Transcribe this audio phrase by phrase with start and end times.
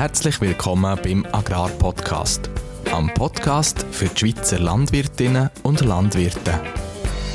[0.00, 2.48] Herzlich willkommen beim Agrarpodcast,
[2.90, 6.58] am Podcast für die Schweizer Landwirtinnen und Landwirte.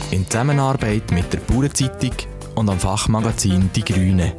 [0.09, 2.13] In Zusammenarbeit mit der Bauernzeitung
[2.55, 4.35] und am Fachmagazin Die Grüne.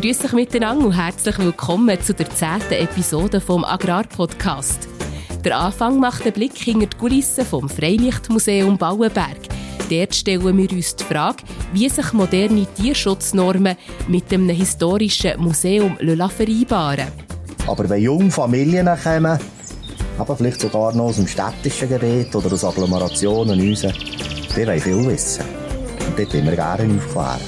[0.00, 4.86] Grüß euch miteinander und herzlich willkommen zu der zehnten Episode vom Agrarpodcast.
[5.44, 9.43] Der Anfang macht den Blick hinter die Kulissen vom Freilichtmuseum Bauenberg.
[9.90, 13.76] Dort stellen wir uns die Frage, wie sich moderne Tierschutznormen
[14.08, 17.08] mit einem historischen Museum vereinbaren
[17.66, 19.38] Aber wenn junge Familien kommen,
[20.18, 25.06] aber vielleicht sogar noch aus dem städtischen Gebiet oder aus Agglomerationen raus, die wollen viel
[25.06, 25.44] wissen.
[26.06, 27.40] Und dort wollen wir gerne aufklären.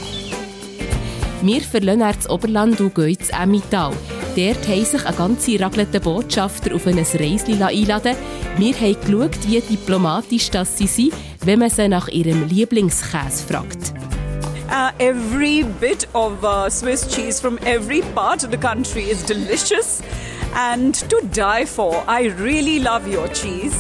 [1.43, 3.93] Wir verlassen das Oberland und gehen ins Emmental.
[4.37, 8.17] Dort haben sich eine ganze Raglete Botschafter auf ein Reisli einladen
[8.59, 11.13] Wir haben geschaut, wie diplomatisch das sie sind,
[11.47, 13.95] wenn man sie nach ihrem Lieblingskäse fragt.
[14.69, 20.03] Uh, every bit of uh, Swiss cheese from every part of the country is delicious
[20.55, 22.03] and to die for.
[22.09, 23.77] I really love your cheese.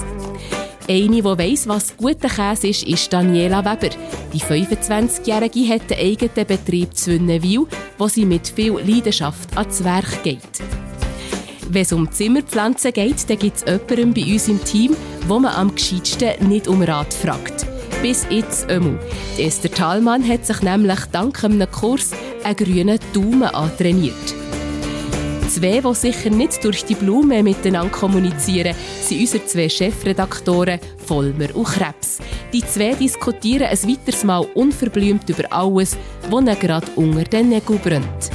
[0.89, 3.93] Eine, die weiss, was guter Käse ist, ist Daniela Weber.
[4.33, 7.67] Die 25-Jährige hat einen eigenen Betrieb zu Wünnenwil,
[7.99, 10.41] wo sie mit viel Leidenschaft ans Werk geht.
[11.69, 15.55] Wenn es um Zimmerpflanzen geht, dann gibt es jemanden bei uns im Team, wo man
[15.55, 17.67] am gescheitsten nicht um Rat fragt.
[18.03, 18.99] Bis jetzt einmal.
[19.39, 22.11] Esther Thalmann hat sich nämlich dank einem Kurs
[22.45, 24.15] einen grünen Daumen antrainiert.
[25.49, 31.67] Zwei, die sicher nicht durch die Blume miteinander kommunizieren, sind unsere zwei Chefredaktoren Vollmer und
[31.67, 32.19] Krebs.
[32.53, 35.97] Die zwei diskutieren ein weiteres Mal unverblümt über alles,
[36.29, 38.31] was ihnen gerade unter den Nägeln brennt.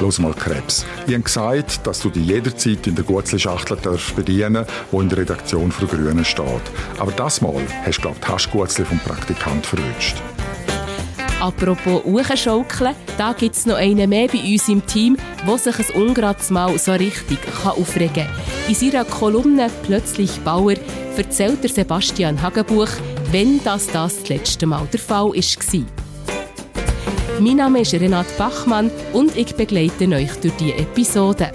[0.00, 0.84] Los mal Krebs.
[1.06, 3.78] Ich habe gesagt, dass du dich jederzeit in der Gutzli-Schachtel
[4.16, 6.62] bedienen die in der Redaktion für Grüne steht.
[6.98, 10.16] Aber das Mal hast du, glaube ich, die vom Praktikant verwünscht.
[11.40, 16.02] Apropos Uechenschaukeln, da gibt es noch einen mehr bei uns im Team, der sich ein
[16.02, 18.28] ungerades Mal so richtig kann aufregen kann.
[18.68, 20.74] In seiner Kolumne «Plötzlich Bauer»
[21.16, 22.88] erzählt der Sebastian Hagenbuch,
[23.32, 26.01] wenn das, das letzte Mal der Fall war.
[27.40, 31.52] Mein Name ist Renat Bachmann und ich begleite euch durch diese Episode.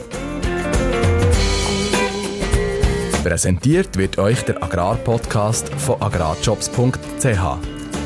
[3.23, 7.23] Präsentiert wird euch der Agrarpodcast von agrarjobs.ch,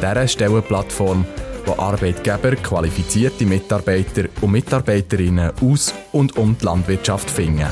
[0.02, 1.26] dieser Stellenplattform,
[1.66, 7.68] wo Arbeitgeber qualifizierte Mitarbeiter und Mitarbeiterinnen aus und um die Landwirtschaft finden.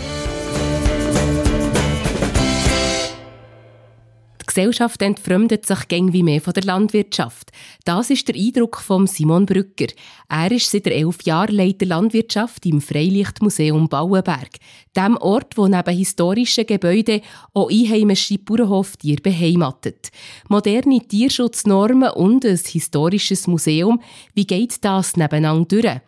[4.60, 7.54] Gesellschaft entfremdet sich gäng wie mehr von der Landwirtschaft.
[7.86, 9.88] Das ist der Eindruck von Simon Brücker.
[10.28, 14.50] Er ist seit elf Jahren Leiter Landwirtschaft im Freilichtmuseum Bauenberg,
[14.98, 17.22] dem Ort, wo neben historischen Gebäuden
[17.54, 20.10] auch einheimische Bauernhoftiere beheimatet.
[20.50, 24.02] Moderne Tierschutznormen und ein historisches Museum,
[24.34, 26.02] wie geht das nebeneinander durch?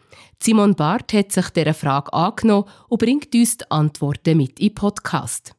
[0.44, 5.56] Simon Barth hat sich dieser Frage angenommen und bringt uns die Antworten mit im Podcast.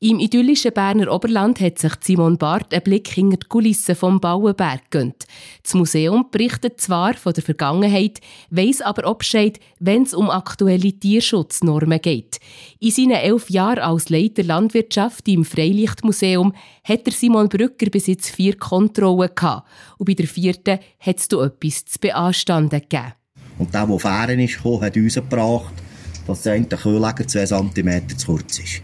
[0.00, 4.90] Im idyllischen Berner Oberland hat sich Simon Barth einen Blick hinter die Kulissen vom Bauenberg
[4.90, 5.24] gönnt.
[5.62, 12.00] Das Museum berichtet zwar von der Vergangenheit, weiss aber Bescheid, wenn es um aktuelle Tierschutznormen
[12.00, 12.40] geht.
[12.80, 18.56] In seinen elf Jahren als Leiter Landwirtschaft im Freilichtmuseum hat Simon Brücker bis jetzt vier
[18.56, 19.68] Kontrollen gehabt.
[19.98, 23.14] Und bei der vierten hat es etwas zu beanstanden gegeben.
[23.58, 25.74] Und der, der Fähren ist, hat uns gebracht,
[26.26, 28.82] dass der Kühlleger zwei Zentimeter zu kurz ist.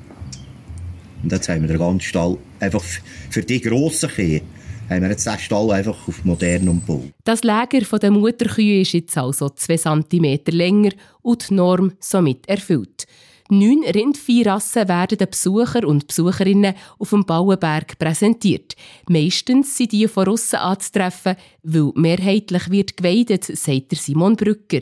[1.22, 2.82] Und jetzt haben wir den ganzen Stall einfach
[3.30, 4.42] für die grossen Kühe
[4.90, 7.12] haben wir jetzt den Stall einfach auf modern umgebaut.
[7.24, 10.90] Das Lager der Mutterkühe ist jetzt also 2 cm länger
[11.22, 13.06] und die Norm somit erfüllt.
[13.48, 18.76] Neun Rindviehrassen werden den Besucher und Besucherinnen auf dem Bauenberg präsentiert.
[19.08, 24.80] Meistens sind die von aussen anzutreffen, weil mehrheitlich wird geweidet, sagt Simon Brücker.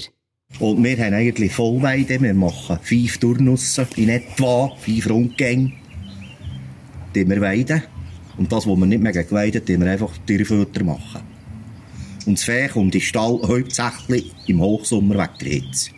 [0.58, 2.20] Und wir haben eigentlich Vollweide.
[2.20, 5.72] Wir machen fünf Turnussen in etwa, fünf Rundgänge
[7.14, 7.82] die wir weiden.
[8.36, 11.22] Und das, was wir nicht mehr weiden, die wir einfach Tierfutter machen.
[12.26, 15.90] Und das Vieh kommt in Stall hauptsächlich im Hochsommer weg der Hitze.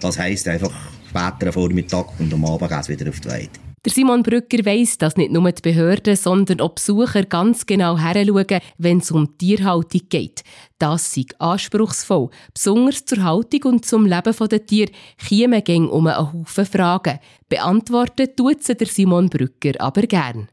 [0.00, 0.72] Das heisst einfach
[1.08, 3.65] später Vormittag und am Abend geht es wieder auf die Weide.
[3.86, 8.60] Der Simon Brücker weiss, dass nicht nur die Behörden, sondern auch Besucher ganz genau heranschauen,
[8.78, 10.42] wenn es um Tierhaltung geht.
[10.80, 12.30] Das ist anspruchsvoll.
[12.52, 14.90] Besonders zur Haltung und zum Leben der Tiere
[15.24, 17.20] kämen gäng um einen Haufen Fragen.
[17.48, 20.48] Beantworten tut sie der Simon Brücker aber gern.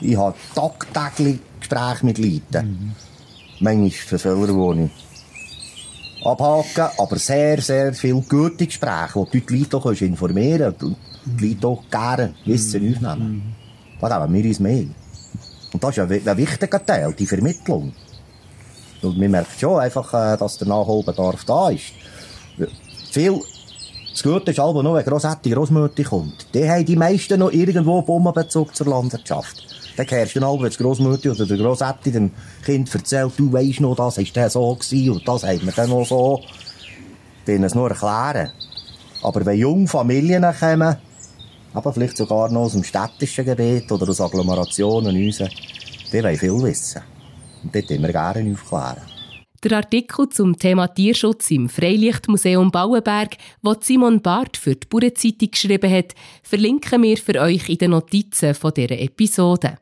[0.00, 2.70] Ich habe tagtäglich Gespräche mit Leuten.
[2.70, 2.92] Mhm.
[3.60, 4.30] Manchmal
[4.78, 4.90] die
[6.18, 11.15] ich abhaken, aber sehr, sehr viele gute Gespräche, wo du die Leute informieren kannst
[11.64, 13.54] auch gerne Wissen aufnehmen.
[14.00, 14.86] Da geben wir uns mehr.
[15.72, 17.92] Und das ist ein, wichtiger Teil, die Vermittlung.
[19.02, 21.92] Und man merkt schon einfach, dass der Nachholbedarf da ist.
[23.10, 23.40] Viel
[24.16, 26.46] Das Gute ist aber noch, wenn Grossetti, Grossmutti kommt.
[26.54, 29.62] Die haben die meisten noch irgendwo Bombenbezug zur Landwirtschaft.
[29.94, 32.30] Dann kehrst du dann, wenn die Grossmutti oder der Grossetti dem
[32.64, 35.90] Kind erzählt, du weisst noch, das ist der so gewesen und das haben wir dann
[35.90, 36.40] noch so.
[37.46, 38.52] Denen es nur erklären.
[39.22, 40.96] Aber wenn junge Familien kommen,
[41.76, 45.42] aber vielleicht sogar noch aus dem städtischen Gebiet oder aus Agglomerationen raus,
[46.10, 47.02] die wollen viel wissen.
[47.62, 49.02] Und dort immer gerne aufklären.
[49.62, 55.90] Der Artikel zum Thema Tierschutz im Freilichtmuseum Bauenberg, den Simon Barth für die Bauernzeitung geschrieben
[55.90, 59.78] hat, verlinken wir für euch in den Notizen dieser Episode.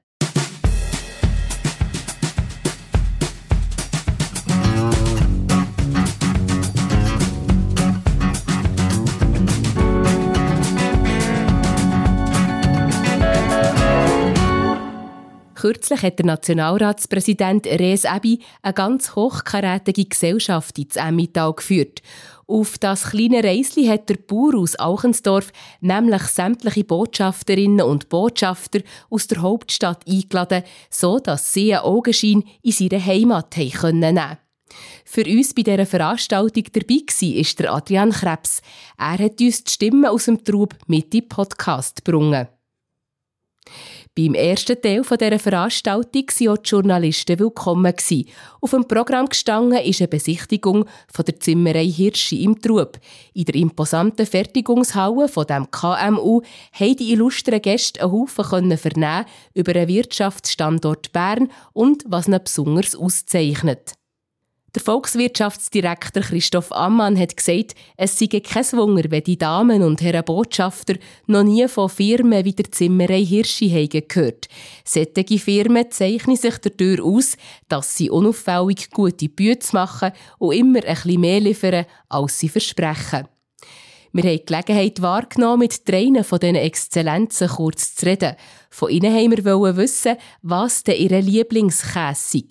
[15.64, 22.02] Kürzlich hat der Nationalratspräsident Rees Ebi eine ganz hochkarätige Gesellschaft ins Emmental geführt.
[22.46, 29.26] Auf das kleine Reisli hat der Bauer aus Auchensdorf nämlich sämtliche Botschafterinnen und Botschafter aus
[29.26, 34.20] der Hauptstadt eingeladen, so dass sie einen Augenschein in seine Heimat nehmen können.
[35.06, 38.60] Für uns bei dieser Veranstaltung dabei war ist der Adrian Krebs.
[38.98, 42.48] Er hat uns die Stimmen aus dem Trub mit in Podcast gebracht.
[44.16, 47.92] Beim ersten Teil dieser Veranstaltung waren auch die Journalisten willkommen.
[48.60, 50.84] Auf dem Programm gestanden ist eine Besichtigung
[51.18, 52.96] der Zimmerei Hirschi im Trub.
[53.32, 59.72] In der imposanten Fertigungshalle von dem KMU haben die illustren Gäste einen Haufen vernehmen über
[59.72, 63.94] den Wirtschaftsstandort Bern und was ihn besonders auszeichnet.
[64.74, 70.24] Der Volkswirtschaftsdirektor Christoph Ammann hat gesagt, es sei kein Wunder, wenn die Damen und Herren
[70.24, 70.94] Botschafter
[71.28, 74.48] noch nie von Firmen wie der Zimmerei Hirschi haben gehört.
[74.84, 77.36] Solche Firmen zeichnen sich dadurch aus,
[77.68, 83.28] dass sie unauffällig gute Bücher machen und immer ein bisschen mehr liefern, als sie versprechen.
[84.14, 88.36] Wir haben die Gelegenheit wahrgenommen, mit dreien von diesen Exzellenzen kurz zu reden.
[88.70, 92.44] Von ihnen haben wir wissen, was denn ihre Lieblingskäse sei.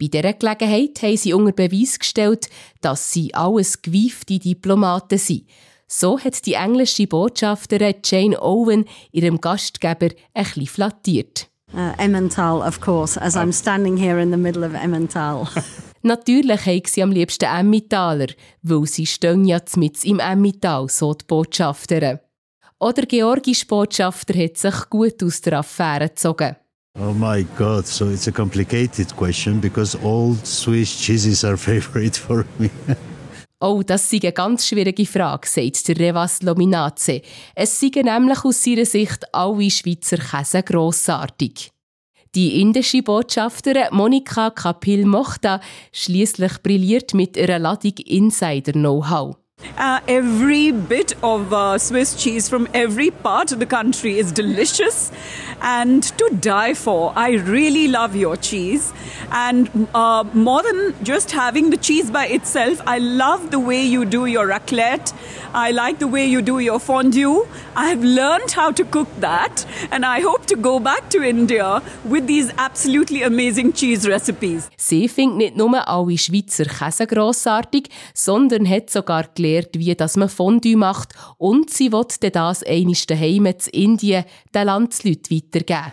[0.00, 2.48] Bei dieser Gelegenheit haben sie unter Beweis gestellt,
[2.80, 5.44] dass sie alles gewiefte Diplomaten sind.
[5.86, 11.48] So hat die englische Botschafterin Jane Owen ihrem Gastgeber ein bisschen flattiert.
[11.74, 15.46] Uh, Emmental, of course, as I'm standing here in the middle of Emmental.
[16.02, 18.28] Natürlich haben sie am liebsten Emmentaler,
[18.62, 22.20] weil sie stehen ja mit im Emmental, so die Botschafterin.
[22.78, 26.56] Oder georgische Botschafter hat sich gut aus der Affäre gezogen.
[26.98, 32.44] Oh my God, so it's a complicated question because all Swiss cheeses are favorite for
[32.58, 32.70] me.
[33.62, 37.20] Oh, das ist eine ganz schwierige Frage, sagt der Revas Lominace.
[37.54, 41.70] Es seien nämlich aus seiner Sicht alle Schweizer Käse grossartig.
[42.36, 45.60] Die indische Botschafterin Monika Kapil Mohta
[45.90, 49.36] schließlich brilliert mit ihrer Ladung Insider-Know-how.
[49.76, 55.10] Uh, every bit of uh, Swiss cheese from every part of the country is delicious
[55.62, 57.12] and to die for.
[57.16, 58.92] I really love your cheese.
[59.30, 64.04] And uh, more than just having the cheese by itself, I love the way you
[64.04, 65.12] do your raclette.
[65.52, 67.46] I like the way you do your fondue.
[67.76, 71.82] I have learned how to cook that, and I hope to go back to India
[72.04, 74.68] with these absolutely amazing cheese recipes.
[74.76, 80.28] Sie findet nicht nur alle Schweizer Käse grossartig, sondern hat sogar gelernt, wie das man
[80.28, 85.92] Fondue macht und sie will das eines daheim in Indien den Landsleuten weitergeben.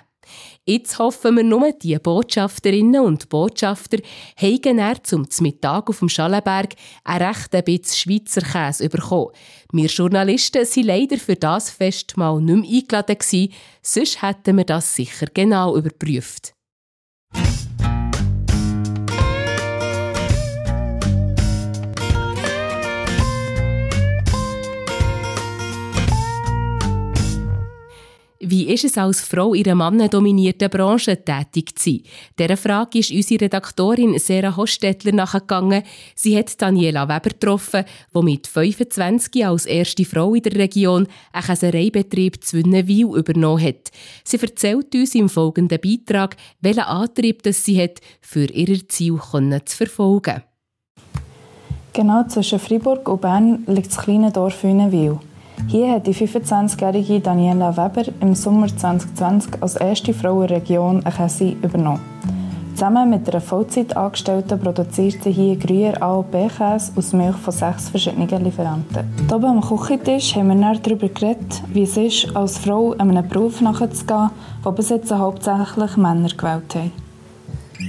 [0.66, 4.00] Jetzt hoffen wir nur, die Botschafterinnen und Botschafter
[4.36, 9.32] haben er zum Mittag auf dem Schallenberg einen recht bisschen Schweizer Käse bekommen.
[9.72, 13.50] Wir Journalisten waren leider für das Fest mal nicht mehr eingeladen
[13.82, 16.54] sonst hätten wir das sicher genau überprüft.
[28.50, 32.02] Wie ist es als Frau in einer mannendominierten Branche tätig zu sein?
[32.40, 35.84] Dieser Frage ist unsere Redaktorin Sarah Hostetler nachgegangen.
[36.16, 37.84] Sie hat Daniela Weber getroffen,
[38.16, 43.92] die mit 25 als erste Frau in der Region einen Käsereibetrieb zu Wünnenwil übernommen hat.
[44.24, 49.76] Sie erzählt uns im folgenden Beitrag, welchen Antrieb das sie hat, für ihr Ziel zu
[49.76, 50.44] verfolgen.
[51.92, 55.20] Genau zwischen Freiburg und Bern liegt das kleine Dorf Wünnenwil.
[55.66, 61.04] Hier hat die 25-jährige Daniela Weber im Sommer 2020 als erste Frau in der Region
[61.04, 62.00] eine Käse übernommen.
[62.74, 69.04] Zusammen mit einer Vollzeitangestellten produziert sie hier Gruyère AOP-Käse aus Milch von sechs verschiedenen Lieferanten.
[69.28, 73.60] Hier am Küchentisch haben wir dann darüber geredet, wie es ist, als Frau einem Beruf
[73.60, 74.30] nachzugehen,
[74.64, 76.92] den bis jetzt hauptsächlich Männer gewählt haben.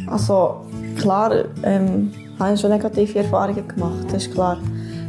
[0.06, 0.62] Also
[0.98, 1.32] klar
[1.62, 4.56] ähm, habe ich schon negative Erfahrungen gemacht, das ist klar.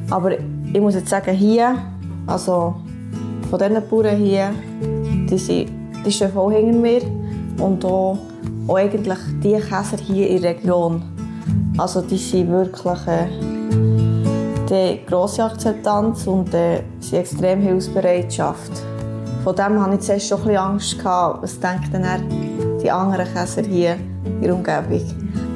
[0.09, 1.77] Aber ich muss jetzt sagen, hier
[2.29, 2.75] Also
[3.49, 4.51] von diesen Bauern hier,
[5.29, 5.71] die, sind,
[6.05, 7.01] die stehen voll hinter mir.
[7.59, 8.17] Und auch,
[8.67, 11.01] auch eigentlich die Käser hier in der Region.
[11.77, 13.27] Also die sind wirklich äh,
[14.69, 18.71] die grosse Akzeptanz und äh, sind extrem Hilfsbereitschaft.
[19.43, 20.97] Von dem hatte ich zuerst schon ein bisschen Angst.
[21.03, 23.95] Was denken denn die anderen Käser hier
[24.25, 25.01] in der Umgebung?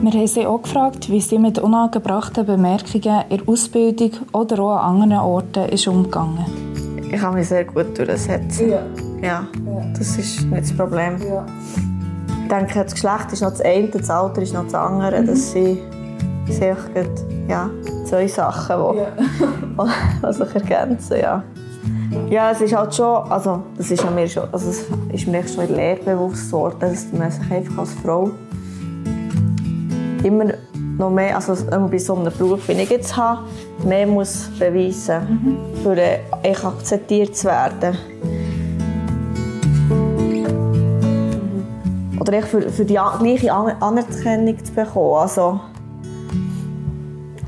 [0.01, 4.77] Wir haben sie auch gefragt, wie sie mit unangebrachten Bemerkungen in der Ausbildung oder auch
[4.77, 6.62] an anderen Orten ist umgegangen
[7.13, 8.71] Ich kann mich sehr gut durchsetzen.
[8.71, 8.83] Ja.
[9.21, 9.47] ja.
[9.95, 11.17] Das ist nicht das Problem.
[11.21, 11.45] Ja.
[12.41, 15.21] Ich denke, das Geschlecht ist noch das eine, das Alter ist noch das andere.
[15.21, 15.27] Mhm.
[15.27, 15.79] Das sind
[16.49, 16.75] sehr
[17.47, 17.69] ja,
[18.05, 20.31] zwei Sachen, die, ja.
[20.33, 21.17] sich ergänzen.
[21.19, 21.43] Ja.
[22.29, 25.65] Ja, es ist halt schon, also das ist mir schon, also es ist mir schon
[25.65, 28.31] in der Lehre bewusst geworden, dass man sich einfach als Frau
[30.23, 30.45] immer
[30.97, 31.55] noch mehr, also
[31.89, 33.41] bei so einem Beruf, wie ich jetzt habe,
[33.85, 35.57] mehr muss beweisen mhm.
[35.81, 37.97] für äh, ich akzeptiert zu werden.
[40.21, 40.45] Mhm.
[42.19, 45.15] Oder ich für, für die gleiche Anerkennung zu bekommen.
[45.15, 45.59] Also,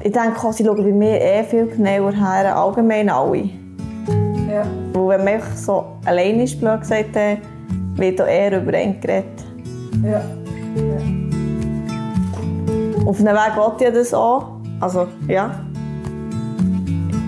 [0.04, 3.50] ich denke, sie schauen bei mir eh viel genauer her, allgemein alle.
[4.52, 4.66] Ja.
[4.94, 7.16] Weil wenn man so allein ist, blöd gesagt,
[7.96, 9.44] wird auch eher über ihn geredet.
[10.04, 10.22] Ja.
[13.06, 14.48] Auf einem Weg wollte ich das auch.
[14.80, 15.52] Also, ja.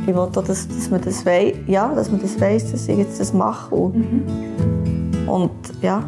[0.07, 2.97] Ich wollte auch, dass, dass man das weiss, ja, dass man das weiss, dass ich
[2.97, 3.75] jetzt das mache.
[3.75, 5.29] Und, mhm.
[5.29, 6.03] und ja.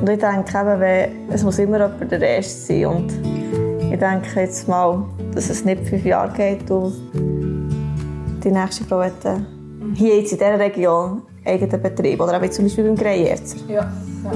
[0.00, 2.86] Und ich denke eben, es muss immer jemand der Erste sein.
[2.86, 3.12] Und
[3.90, 5.02] ich denke jetzt mal,
[5.34, 6.94] dass es nicht fünf Jahre geht und
[8.44, 9.36] die nächste Frau hat äh,
[9.94, 12.20] hier jetzt in dieser Region eigenen Betrieb.
[12.20, 13.56] Oder auch zum Beispiel beim Greierzer.
[13.68, 13.74] Ja.
[13.74, 14.32] ja.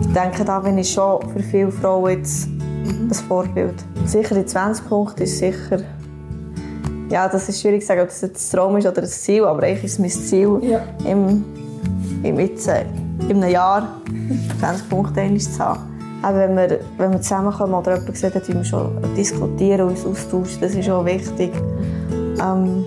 [0.00, 2.48] Ich denke, da bin ich schon für viele Frauen jetzt.
[2.84, 3.74] Ein Vorbild.
[4.06, 5.78] Sicher die 20 Punkte ist sicher...
[7.10, 9.44] Ja, das ist schwierig zu sagen, ob das jetzt ein Traum ist oder ein Ziel,
[9.44, 10.82] aber eigentlich ist es mein Ziel, ja.
[11.04, 11.44] im,
[12.22, 12.84] im jetzt, äh,
[13.28, 14.00] in einem Jahr
[14.60, 15.80] 20 Punkte zu haben.
[16.22, 20.06] Auch wenn wir, wenn wir zusammenkommen oder jemand gesagt hat, wir schon diskutieren und uns
[20.06, 21.50] austauschen, das ist auch wichtig.
[22.40, 22.84] Ähm,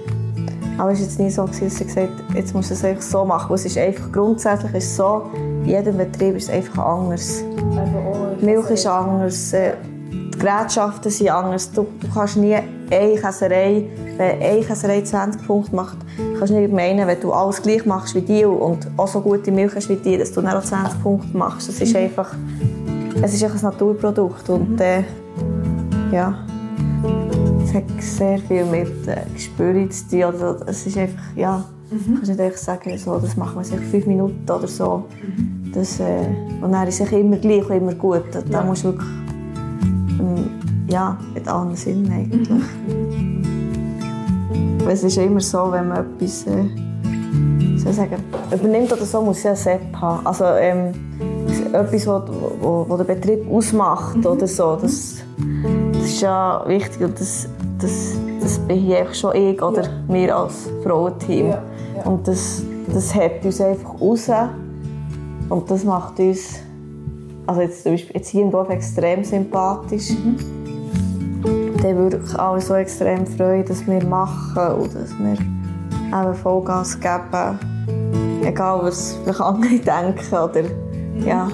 [0.77, 3.53] aber es war jetzt nie so, dass sie gesagt jetzt muss es einfach so machen.
[3.53, 5.29] Es ist einfach, grundsätzlich ist so,
[5.65, 7.43] in jedem Betrieb ist es einfach anders.
[8.39, 9.73] Die Milch ist anders, äh,
[10.11, 11.71] die Gerätschaften sind anders.
[11.71, 13.85] Du, du kannst nie eine Käserei,
[14.17, 15.97] wenn eine Käserei 20 Punkte macht,
[16.37, 19.51] kannst du nicht meinen, wenn du alles gleich machst wie die und auch so gute
[19.51, 21.67] Milch hast wie die, dass du dann auch 20 Punkte machst.
[21.67, 22.01] Das ist mhm.
[22.01, 22.35] einfach,
[23.21, 25.03] es ist einfach ein Naturprodukt und äh,
[26.11, 26.45] ja
[27.63, 30.23] es hat sehr viel mit äh, Gespür zu tun.
[30.23, 32.15] Also, es ist einfach, ja, mhm.
[32.15, 35.05] kannst nicht einfach sagen, so, das machen wir sich fünf Minuten oder so.
[35.21, 35.54] Mhm.
[35.75, 36.25] Das, äh,
[36.61, 38.23] und dann ist es immer gleich und immer gut.
[38.31, 38.63] Da, ja.
[38.63, 39.09] musst du wirklich,
[40.19, 40.49] ähm,
[40.89, 42.49] ja, mit allen Sinnen eigentlich.
[42.49, 43.43] Mhm.
[44.87, 46.63] Es ist immer so, wenn man etwas, äh,
[47.77, 50.25] soll ich sagen, übernimmt oder so, muss ja Sepp haben.
[50.25, 50.93] Also, ähm,
[51.73, 54.25] etwas, was der Betrieb ausmacht mhm.
[54.25, 55.15] oder so, das,
[55.91, 59.89] das ist ja wichtig und das, das, das bin hier schon ich oder ja.
[60.07, 61.49] wir als Frauenteam.
[61.49, 61.61] Ja.
[62.05, 62.61] Und das,
[62.93, 64.29] das hebt uns einfach raus
[65.49, 66.59] und das macht uns
[67.47, 70.11] also jetzt, zum Beispiel jetzt hier im Dorf extrem sympathisch.
[70.11, 70.37] Mhm.
[71.81, 77.59] Dann wirklich alle so extrem freuen, dass wir machen und dass wir eben Vollgas geben.
[78.43, 81.25] Egal, was vielleicht andere denken oder mhm.
[81.25, 81.47] ja,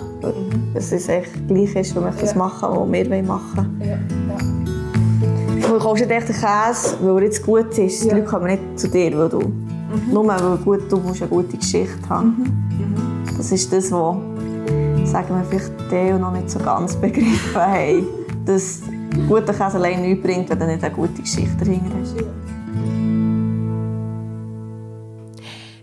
[0.73, 3.81] dass es echt gleich ist, wenn wir das machen, was wir machen wollen.
[3.81, 3.97] Ja.
[5.59, 5.67] Ja.
[5.67, 8.03] Du kaufst nicht echt einen Käse, weil er jetzt gut ist.
[8.03, 8.09] Ja.
[8.13, 10.13] Die Leute kommen nicht zu dir, weil du, mhm.
[10.13, 12.27] nur weil gut, du musst eine gute Geschichte haben.
[12.37, 12.70] Mhm.
[13.41, 14.17] Das ist das, was
[15.11, 18.07] sagen wir vielleicht die noch nicht so ganz begriffen haben.
[18.45, 18.83] Dass
[19.27, 22.17] guter Käse allein nichts bringt, wenn du nicht eine gute Geschichte dahinter hast.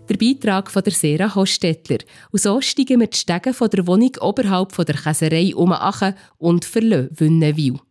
[0.07, 1.97] Der Beitrag von der Sera Hostetler.
[2.31, 5.75] Und so steigen wir die Stege von der Wohnung oberhalb von der Käserei um
[6.37, 7.81] und verlassen Wünnenwil.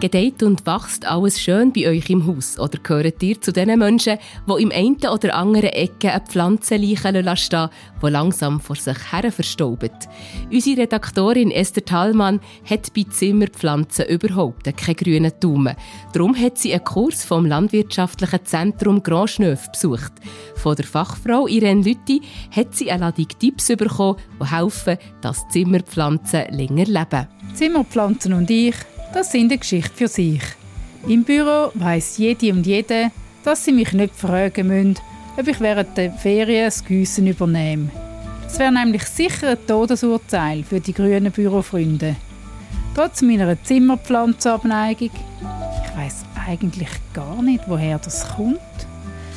[0.00, 2.58] Gedeiht und wächst alles schön bei euch im Haus?
[2.58, 4.16] Oder gehört ihr zu den Menschen,
[4.48, 7.68] die im einen oder anderen Ecke eine Pflanze liegen stehen,
[8.02, 10.08] die langsam vor sich her verstaubt?
[10.50, 15.76] Unsere Redaktorin Esther Thalmann hat bei Zimmerpflanzen überhaupt keinen grünen Daumen.
[16.14, 20.12] Darum hat sie einen Kurs vom Landwirtschaftlichen Zentrum Grand Schneuf besucht.
[20.54, 22.22] Von der Fachfrau Irene Lütti
[22.56, 27.28] hat sie eine Ladung Tipps bekommen, die helfen, dass Zimmerpflanzen länger leben.
[27.54, 28.74] Zimmerpflanzen und ich
[29.12, 30.42] das sind eine Geschichte für sich.
[31.06, 33.10] Im Büro weiß jede und jede,
[33.42, 34.98] dass sie mich nicht fragen müssen,
[35.38, 37.90] ob ich während der Ferien das Giessen übernehme.
[38.44, 42.16] Das wäre nämlich sicher ein Todesurteil für die grünen Bürofreunde.
[42.94, 48.58] Trotz meiner Zimmerpflanzenabneigung, ich weiß eigentlich gar nicht, woher das kommt.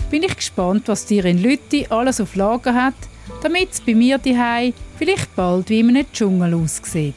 [0.10, 2.96] Bin ich gespannt, was dir in Lütti alles auf Lager hat,
[3.42, 7.16] damit es bei mir daheim vielleicht bald wie in einem Dschungel aussieht.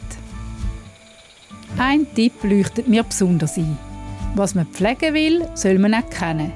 [1.78, 3.76] Ein Tipp leuchtet mir besonders ein.
[4.34, 6.50] Was man pflegen will, soll man auch kennen.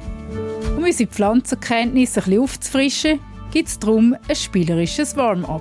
[0.78, 5.60] Um unsere Pflanzenkenntnisse ein bisschen aufzufrischen, gibt es darum ein spielerisches Warm-up.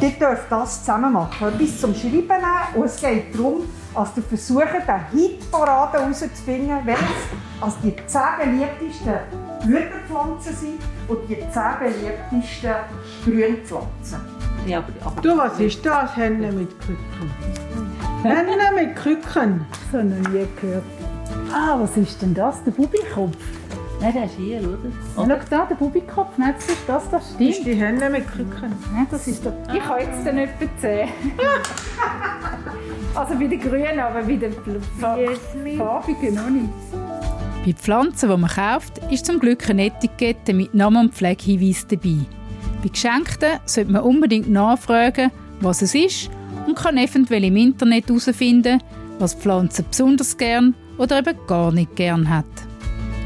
[0.00, 2.74] Ihr dürft das zusammen machen, bis zum Schreiben nehmen.
[2.74, 3.62] Und es geht darum,
[3.94, 7.04] dass du versuchst, eine Hitparade herauszufinden, welche
[7.60, 9.14] also die 10 beliebtesten
[9.64, 12.74] Blütenpflanzen sind und die 10 beliebtesten
[13.24, 14.20] Grünpflanzen.
[14.66, 16.16] Ja, aber, aber du, was ist das?
[16.16, 16.70] Henne mit
[18.22, 18.30] Küken.
[18.30, 19.58] Henne mit habe
[19.92, 20.84] ich noch nie gehört.
[21.52, 22.62] Ah, was ist denn das?
[22.64, 23.36] Der Bubikopf?
[24.00, 24.78] Nein, der ist hier, oder?
[25.14, 26.36] Schau da, der Bubikopf.
[26.36, 27.50] Nein, das ist das, das stimmt.
[27.50, 28.72] Das ist die Henne mit Küken.
[28.92, 29.52] Nein, das ist der...
[29.74, 31.08] Ich habe jetzt den etwa 10.
[33.14, 34.52] also bei den Grünen, aber bei den
[35.76, 36.68] farbigen noch nicht.
[37.64, 42.18] Bei Pflanzen, die man kauft, ist zum Glück eine Etikette mit Namen und Pflegehinweis dabei.
[42.82, 46.30] Bei Geschenkten sollte man unbedingt nachfragen, was es ist
[46.68, 48.82] und kann eventuell im Internet herausfinden,
[49.18, 52.44] was die Pflanze besonders gern oder eben gar nicht gern hat.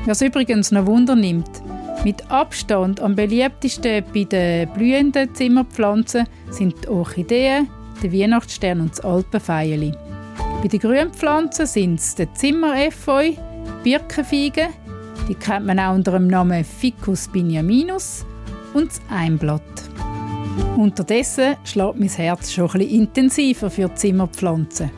[0.07, 1.51] Was übrigens noch Wunder nimmt,
[2.05, 7.69] mit Abstand am beliebtesten bei den blühenden Zimmerpflanzen sind die Orchideen,
[8.03, 9.93] der Weihnachtsstern und das Alpenfeili.
[10.63, 13.33] Bei den Grünpflanzen sind es der Zimmerefeu,
[13.83, 14.69] Birkenfeige,
[15.29, 18.25] die kennt man auch unter dem Namen Ficus biniaminus
[18.75, 19.92] und das Einblatt.
[20.77, 24.91] Unterdessen schlägt mein Herz schon ein bisschen intensiver für Zimmerpflanzen.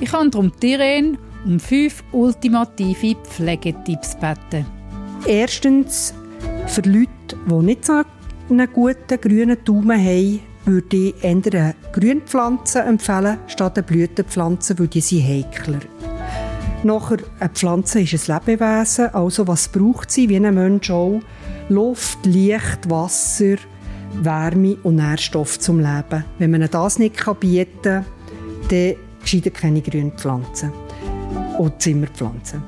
[0.00, 4.66] Ich kann darum Irene um fünf ultimative Pflegetipps beten.
[5.26, 6.14] Erstens,
[6.66, 8.02] für Leute, die nicht so
[8.50, 15.00] einen guten grünen Daumen haben, würde ich eher Grünpflanzen empfehlen, statt eine Blütenpflanze, weil die
[15.00, 15.80] sind heikler.
[16.82, 21.20] Nachher, eine Pflanze ist ein Lebewesen, also was braucht sie, wie ein Mensch auch?
[21.68, 23.56] Luft, Licht, Wasser,
[24.22, 26.24] Wärme und Nährstoff zum Leben.
[26.38, 28.04] Wenn man das nicht bieten kann,
[28.68, 30.72] dann gescheiden keine Grünpflanzen
[31.58, 32.62] und Zimmerpflanzen.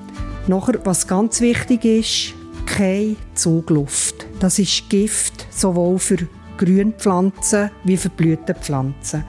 [0.46, 2.34] Nachher, was ganz wichtig ist,
[2.66, 4.26] keine Zugluft.
[4.40, 6.18] Das ist Gift, sowohl für
[6.56, 9.24] Grünpflanzen wie für Blütenpflanzen.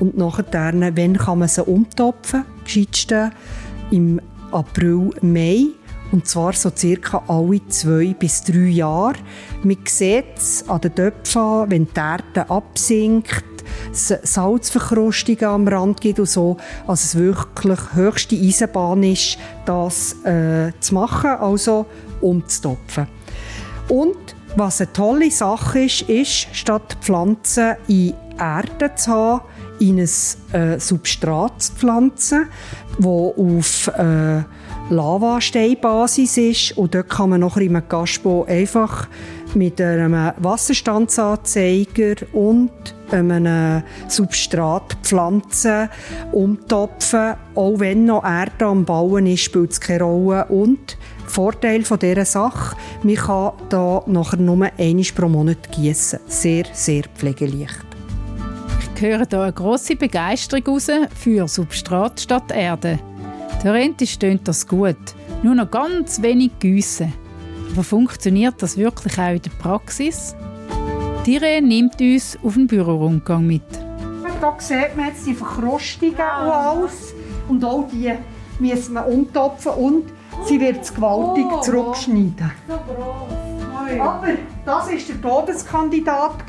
[0.00, 2.44] Und nachher, wenn kann man sie umtopfen?
[2.64, 3.32] Gescheitsten
[3.90, 4.20] im
[4.50, 5.66] April, Mai.
[6.12, 9.14] Und zwar so circa alle zwei bis drei Jahre.
[9.62, 13.44] Man sieht es an den Töpfen, wenn die Erde absinkt,
[13.92, 20.94] Salzverkrustungen am Rand gibt und so, also es wirklich höchste Eisenbahn ist, das äh, zu
[20.94, 21.86] machen, also
[22.20, 23.06] umzutopfen.
[23.88, 24.16] Und
[24.56, 29.40] was eine tolle Sache ist, ist, statt Pflanzen in Erde zu haben,
[29.80, 30.08] in ein
[30.52, 32.46] äh, Substrat zu pflanzen,
[32.98, 34.42] das auf äh,
[34.90, 36.78] Lavasteinbasis ist.
[36.78, 39.08] Und dort kann man nachher im Gaspo einfach
[39.54, 42.70] mit einem Wasserstandsanzeiger und
[43.10, 45.88] einem Substrat Pflanzen
[46.32, 47.34] umtopfen.
[47.54, 50.44] Auch wenn noch Erde am Bauen ist, spielt es keine Rolle.
[50.46, 56.20] Und Vorteil von dieser Sache, man kann da nachher nur einmal pro Monat gießen.
[56.26, 57.89] Sehr, sehr pflegeleicht.
[59.00, 62.98] Ich höre hier eine grosse Begeisterung raus für Substrat statt Erde.
[63.62, 64.98] Theoretisch stöhnt das gut,
[65.42, 67.10] nur noch ganz wenig gießen.
[67.72, 70.36] Aber funktioniert das wirklich auch in der Praxis?
[71.24, 73.62] Tire nimmt uns auf den Bürorundgang mit.
[73.72, 77.14] Hier sieht man jetzt die Verkrustungen und alles.
[77.48, 78.12] Und auch die
[78.58, 80.12] müssen wir umtopfen und
[80.44, 82.52] sie wird es gewaltig oh, zurückschneiden.
[82.68, 83.98] So groß.
[83.98, 84.28] Aber
[84.66, 86.46] das war der Todeskandidat,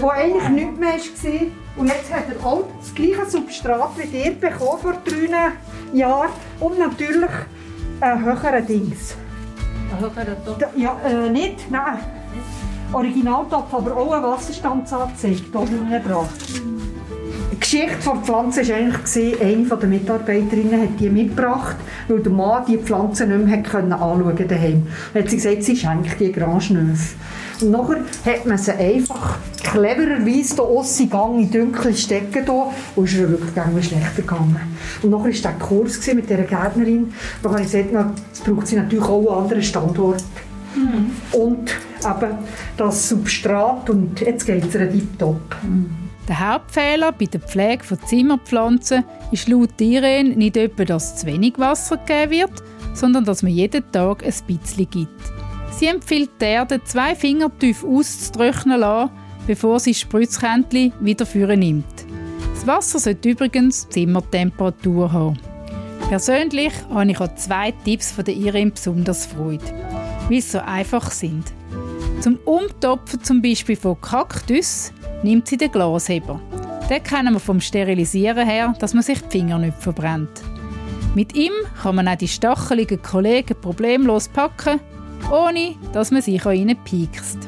[0.00, 1.46] der eigentlich nichts mehr war.
[1.76, 5.52] Und jetzt hat er auch das gleiche Substrat wie ihr bekommen vor drei
[5.96, 6.30] Jahren.
[6.60, 7.30] Und natürlich
[8.00, 9.16] ein höherer Dings.
[9.92, 10.64] Ein höherer Topf?
[10.76, 11.98] Ja, äh, nicht, nein.
[12.92, 15.42] Originaltopf, aber auch ein Wasserstandsanzeige
[15.88, 16.30] hier gebracht.
[17.52, 22.64] Die Geschichte der Pflanze war eigentlich, eine der Mitarbeiterinnen hat die mitgebracht, weil der Mann
[22.66, 24.86] die Pflanze nicht mehr anschauen konnte daheim.
[25.12, 27.16] Dann hat sie gesagt, sie schenkt die Grange Neuf.
[27.60, 29.38] Und nachher hat man sie einfach
[29.70, 34.60] clevererweise aussen gegangen, in dunkle Stecken hier, und es ist ihr wirklich irgendwie schlechter gegangen.
[35.02, 37.12] Und nachher war der Kurs mit dieser Gärtnerin.
[37.42, 37.92] Da habe ich gesagt,
[38.28, 40.24] jetzt braucht sie natürlich auch einen anderen Standort.
[40.74, 41.10] Mhm.
[41.32, 42.38] Und eben
[42.76, 45.40] das Substrat und jetzt geht es tiptop.
[45.62, 45.90] Mhm.
[46.28, 49.02] Der Hauptfehler bei der Pflege von Zimmerpflanzen
[49.32, 53.82] ist laut Irene nicht etwa, dass zu wenig Wasser gegeben wird, sondern dass man jeden
[53.92, 55.32] Tag ein bisschen gibt.
[55.70, 59.10] Sie empfiehlt die Erde zwei Finger tief auszutrocknen lassen,
[59.48, 62.06] bevor sie das Spritzkännchen wieder führen nimmt.
[62.54, 65.38] Das Wasser sollte übrigens Zimmertemperatur haben.
[66.08, 69.64] Persönlich habe ich an zwei Tipps von der besonders Freude,
[70.28, 71.44] weil sie so einfach sind.
[72.20, 76.40] Zum Umtopfen zum Beispiel von Kaktus nimmt sie den Glasheber.
[76.90, 80.42] Den kennen wir vom Sterilisieren her, dass man sich die Finger nicht verbrennt.
[81.14, 84.80] Mit ihm kann man auch die stacheligen Kollegen problemlos packen,
[85.32, 87.47] ohne dass man sich an ihnen piekst.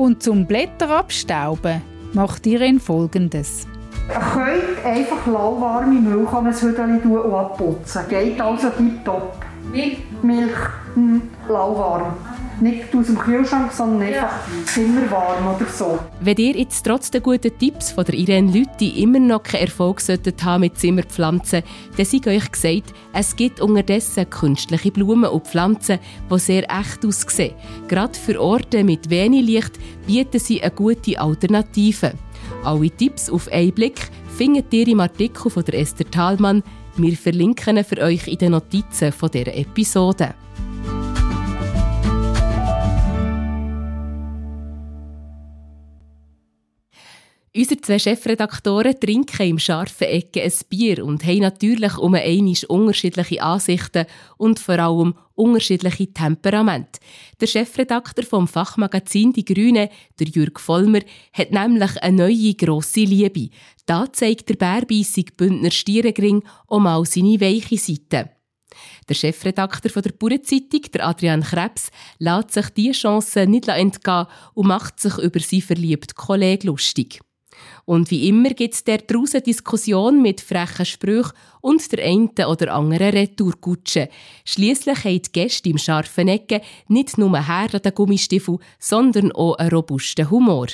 [0.00, 1.82] Und zum Blätter abstauben
[2.14, 3.66] macht Irene folgendes.
[4.08, 8.08] Ihr könnt einfach lauwarme Milch an ein Hügel tun und abputzen.
[8.08, 9.34] Geht also tipptopp.
[9.70, 9.98] Milch?
[10.22, 10.56] Milch,
[10.94, 12.14] hm, lauwarm.
[12.60, 14.32] Nicht aus dem Kühlschrank, sondern einfach
[14.66, 15.98] zimmerwarm oder so.
[16.20, 20.00] Wenn ihr jetzt trotz der guten Tipps von der Irene Lütti immer noch keinen Erfolg
[20.00, 21.62] solltet haben mit Zimmerpflanzen,
[21.96, 27.54] dann sei euch gesagt, es gibt unterdessen künstliche Blumen und Pflanzen, die sehr echt aussehen.
[27.88, 32.12] Gerade für Orte mit wenig Licht bieten sie eine gute Alternative.
[32.62, 36.62] Alle Tipps auf einen Blick findet ihr im Artikel von der Esther Thalmann.
[36.96, 40.34] Wir verlinken ihn für euch in den Notizen von dieser Episode.
[47.52, 53.42] Unsere zwei Chefredaktoren trinken im scharfen Ecke ein Bier und haben natürlich um einmal unterschiedliche
[53.42, 57.00] Ansichten und vor allem unterschiedliche Temperamente.
[57.40, 61.00] Der Chefredakteur vom Fachmagazin Die Grüne, der Jürg Vollmer,
[61.32, 63.50] hat nämlich eine neue grosse Liebe.
[63.84, 68.30] Da zeigt der bärbeissige Bündner Stierengring auch mal seine weiche Seite.
[69.08, 74.68] Der Chefredakteur von der Bauernzeitung, der Adrian Krebs, lässt sich diese Chance nicht entgehen und
[74.68, 77.18] macht sich über sie verliebten Kollegen lustig.
[77.84, 82.74] Und wie immer gibt es daraus eine Diskussion mit frechen Sprüchen und der einen oder
[82.74, 84.08] anderen Retourkutsche.
[84.44, 89.56] Schliesslich haben die Gäste im scharfen Ecken nicht nur Herr an den Gummistiefel, sondern auch
[89.56, 90.68] einen robusten Humor.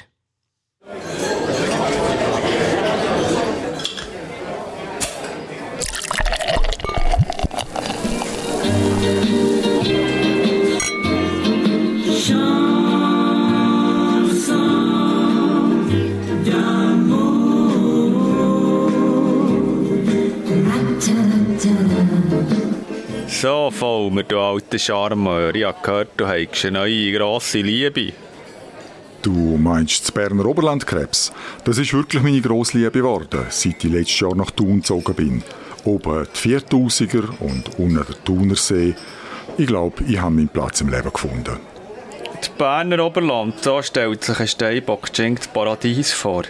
[23.38, 25.55] So, Vollmer, du alter Charmeur.
[25.55, 28.14] Ich habe gehört, du hast eine neue grosse Liebe.
[29.20, 31.35] Du meinst das Berner Oberlandkrebs?
[31.64, 35.42] Das ist wirklich meine grosse Liebe geworden, seit ich letztes Jahr nach Thun gezogen bin.
[35.85, 38.94] Oben die Viertausiger und unten der Thunersee.
[39.59, 41.59] Ich glaube, ich habe meinen Platz im Leben gefunden.
[42.40, 46.44] Das Berner Oberland, so stellt sich ein Steinbock das Paradies vor.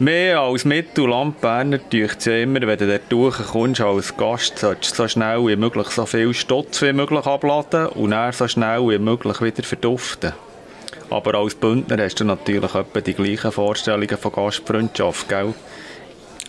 [0.00, 5.02] Mehr als Mittelland Berner es ja immer, wenn du dort durchkommst als Gast, solltest du
[5.02, 8.98] so schnell wie möglich so viel Stutz wie möglich abladen und dann so schnell wie
[8.98, 10.32] möglich wieder verduften.
[11.10, 15.52] Aber als Bündner hast du natürlich etwa die gleichen Vorstellungen von Gastfreundschaft, gell?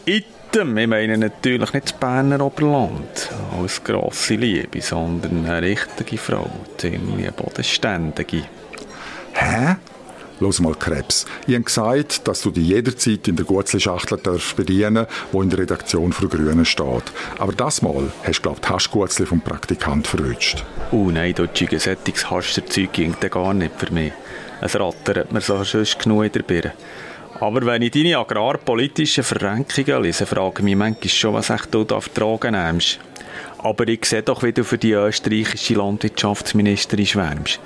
[0.05, 6.49] Item, ich meine natürlich nicht das Berner Oberland als grosse Liebe, sondern eine richtige Frau,
[6.77, 8.43] ziemlich bodenständige.
[9.33, 9.75] Hä?
[10.41, 11.27] Los mal Krebs.
[11.45, 14.17] Ich habe gesagt, dass du dich jederzeit in der Gutzli-Schachtel
[14.55, 17.03] bedienen die in der Redaktion für Grüne steht.
[17.37, 20.65] Aber das Mal hast du, glaube ich, die vom Praktikant verwünscht.
[20.91, 24.13] Oh nein, Dutschige sättiges Hascherzeug ging gar nicht für mich.
[24.61, 26.73] Es rattert mir so sonst genug in der Birne.
[27.39, 31.83] Aber wenn ich deine agrarpolitischen Verrenkungen lese, frage ich mich manchmal schon, was echt du
[31.83, 32.99] da vertragen nimmst.
[33.59, 37.59] Aber ich sehe doch, wie du für die österreichische Landwirtschaftsministerin schwärmst.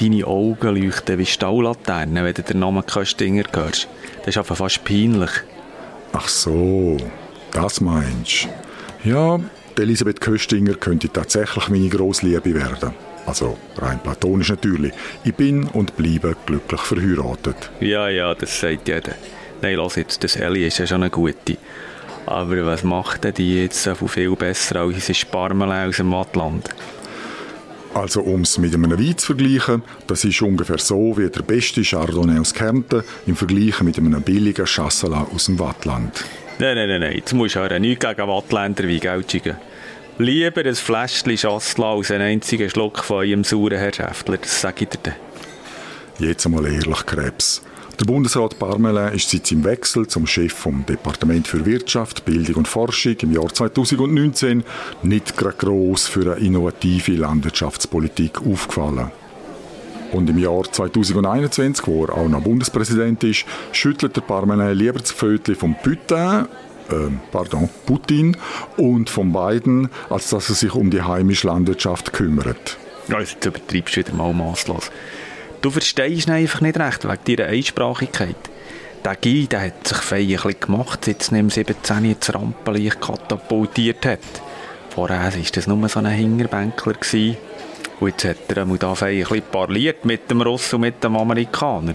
[0.00, 3.88] Deine Augen leuchten wie Staulaternen, wenn du den Namen Köstinger hörst.
[4.18, 5.30] Das ist einfach fast peinlich.
[6.12, 6.96] Ach so,
[7.52, 8.48] das meinst
[9.04, 9.10] du.
[9.10, 9.40] Ja,
[9.76, 12.94] Elisabeth Köstinger könnte tatsächlich meine Grossliebe werden.
[13.26, 14.92] Also rein platonisch natürlich.
[15.24, 17.70] Ich bin und bleibe glücklich verheiratet.
[17.80, 19.12] Ja, ja, das sagt jeder.
[19.60, 21.56] Nein, lass jetzt, das Ellie ist ja schon eine gute.
[22.26, 26.68] Aber was macht denn die jetzt so viel besser als unsere Sparmele aus dem Wattland?
[27.98, 31.82] Also um es mit einem Wein zu vergleichen, das ist ungefähr so wie der beste
[31.82, 36.24] Chardonnay aus Kärnten im Vergleich mit einem billigen Chasselas aus dem Wattland.
[36.60, 37.16] Nein, nein, nein, nein.
[37.16, 39.56] jetzt musst du ja nichts gegen Wattländer wie Geltschigen.
[40.18, 44.84] Lieber ein Fläschchen Chasselas als einen einzigen Schluck von eurem sauren Herr Schäftler, das sage
[44.84, 45.16] ich dir.
[46.20, 47.62] Jetzt einmal ehrlich, Krebs.
[48.00, 52.68] Der Bundesrat Parmelin ist seit seinem Wechsel zum Chef vom Departement für Wirtschaft, Bildung und
[52.68, 54.62] Forschung im Jahr 2019
[55.02, 59.10] nicht gerade gross für eine innovative Landwirtschaftspolitik aufgefallen.
[60.12, 65.10] Und im Jahr 2021, wo er auch noch Bundespräsident ist, schüttelt der Parmelin lieber das
[65.10, 66.46] Pfötchen vom Putin,
[66.90, 68.36] äh, pardon, Putin
[68.76, 72.78] und von beiden, als dass er sich um die heimische Landwirtschaft kümmert.
[73.08, 74.92] Ja, jetzt übertreibst du wieder mal masslos.
[75.60, 78.36] Du verstehst ihn einfach nicht recht, wegen deiner Einsprachigkeit.
[79.04, 82.04] Der Guy, der hat sich fein ein gemacht, seit er im 17.
[82.04, 84.20] ins Rampenlicht katapultiert hat.
[84.90, 86.94] Vorher war das nur so ein Hinterbänkler.
[86.94, 87.36] Gewesen.
[87.98, 91.94] Und jetzt hat er da ein bisschen parliert mit dem Russen und mit dem Amerikaner.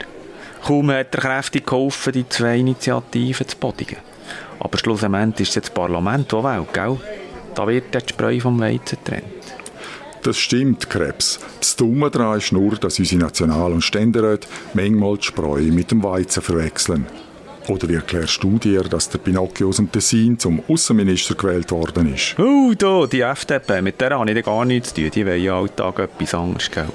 [0.66, 3.98] Kaum hat er kräftig geholfen, die zwei Initiativen zu bodigen.
[4.60, 6.98] Aber schlussendlich ist es das Parlament, das wählt, gell?
[7.56, 9.63] Da wird die Spreu vom Weizen getrennt.
[10.24, 11.38] Das stimmt, Krebs.
[11.60, 16.02] Das Dumme daran ist nur, dass unsere National- und Ständeräte manchmal die Spreu mit dem
[16.02, 17.06] Weizen verwechseln.
[17.68, 22.14] Oder wie erklärst du dir, dass der Pinocchio aus dem Tessin zum Außenminister gewählt worden
[22.14, 22.40] ist?
[22.40, 25.12] Oh, da, die FDP, mit der habe ich gar nichts zu tun.
[25.14, 26.88] Die wollen ja alltag etwas anderes, gell?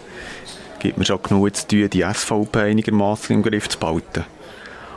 [0.79, 4.25] Gibt mir schon genug zu tun, die SVP einigermaßen im Griff zu behalten.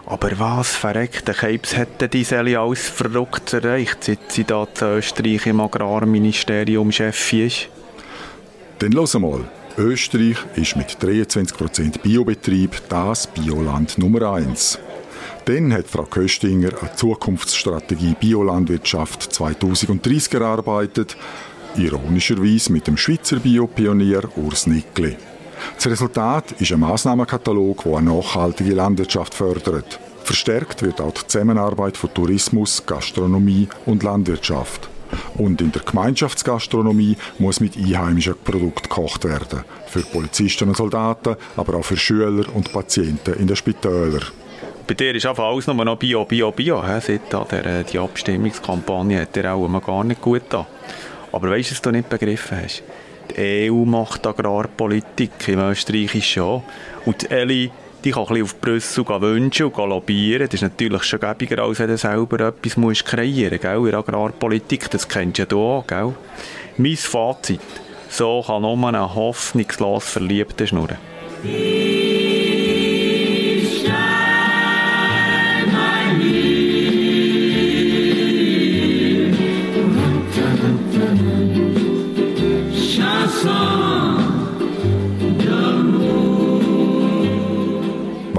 [0.05, 5.45] Aber was verreckte Keips hätte die Seli alles verrückt erreicht, seit sie da zu Österreich
[5.47, 7.69] im Agrarministerium Chef ist?
[8.81, 9.47] Dann los mal.
[9.77, 14.79] Österreich ist mit 23% Biobetrieb das Bioland Nummer 1.
[15.45, 21.15] Dann hat Frau Köstinger eine Zukunftsstrategie Biolandwirtschaft 2030 erarbeitet,
[21.77, 25.15] ironischerweise mit dem Schweizer Biopionier Urs Nickli.
[25.75, 29.99] Das Resultat ist ein Massnahmenkatalog, der eine nachhaltige Landwirtschaft fördert.
[30.23, 34.90] Verstärkt wird auch die Zusammenarbeit von Tourismus, Gastronomie und Landwirtschaft.
[35.35, 39.63] Und in der Gemeinschaftsgastronomie muss mit einheimischen Produkten gekocht werden.
[39.87, 44.23] Für Polizisten und Soldaten, aber auch für Schüler und Patienten in den Spitälern.
[44.87, 46.83] Bei dir ist einfach alles nur noch Bio, Bio, Bio.
[46.85, 46.99] He?
[46.99, 50.67] Seit der, die Abstimmungskampagne hat dir auch gar nicht gut da.
[51.31, 52.83] Aber weißt du, was du nicht begriffen hast?
[53.29, 56.63] Die EU macht Agrarpolitik, im Österreich schon.
[57.05, 57.71] Und Eli,
[58.03, 60.47] die kann ein bisschen auf Brüssel wünschen und lobbyieren.
[60.47, 63.63] Das ist natürlich schon gäbiger, als wenn du selber etwas musst kreieren musst.
[63.63, 65.85] In der Agrarpolitik, das kennst ja auch.
[65.85, 66.13] Gell?
[66.77, 67.61] Mein Fazit,
[68.09, 70.97] so kann nur ein hoffnungslos Verliebter schnurren.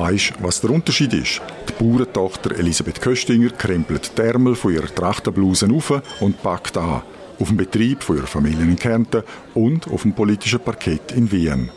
[0.02, 1.40] Weisst was der Unterschied ist?
[1.68, 7.02] Die Bauerntochter Elisabeth Köstinger krempelt die Ärmel von ihrer Trachtenbluse auf und packt an.
[7.38, 9.22] Auf dem Betrieb von ihrer Familie in Kärnten
[9.54, 11.70] und auf dem politischen Parkett in Wien.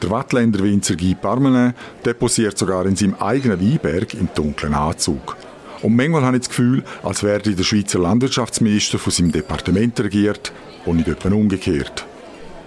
[0.00, 1.74] Der Wattländer Winzer Guy Parmelin
[2.06, 5.36] deposiert sogar in seinem eigenen Weinberg im dunklen Anzug.
[5.82, 10.54] Und manchmal habe ich das Gefühl, als werde der Schweizer Landwirtschaftsminister von seinem Departement regiert
[10.86, 12.06] und nicht etwa umgekehrt.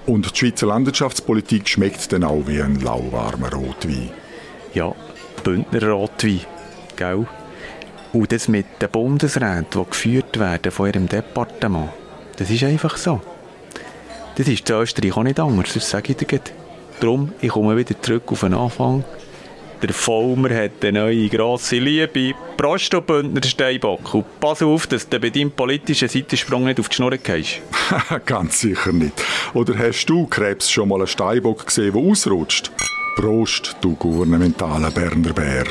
[0.05, 4.11] Und die Schweizer Landwirtschaftspolitik schmeckt dann auch wie ein lauwarmer Rotwein.
[4.73, 4.93] Ja,
[5.43, 6.41] Bündner Rotwein,
[6.95, 7.27] gell?
[8.13, 11.89] Und das mit den Bundesräten, die geführt werden von ihrem Departement,
[12.37, 13.21] das ist einfach so.
[14.35, 16.51] Das ist in Österreich auch nicht anders, das sage ich dir gerade.
[16.99, 19.03] Darum, ich komme wieder zurück auf den Anfang.
[19.81, 22.33] Der Vollmer hat eine neue grosse Liebe.
[22.57, 24.13] Prost, du Bündner Steinbock.
[24.13, 27.61] Und pass auf, dass du bei deinem politischen Seitensprung nicht auf die Schnur gehst.
[28.25, 29.13] Ganz sicher nicht.
[29.53, 32.71] Oder hast du, Krebs, schon mal einen Steinbock gesehen, der ausrutscht?
[33.15, 35.65] Prost, du gouvernementaler Berner Bär.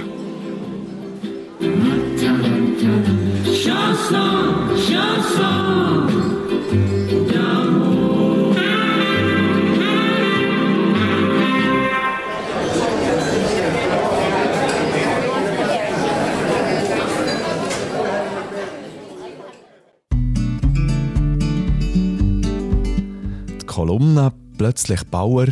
[23.61, 25.47] Die Kolumne «Plötzlich Bauer»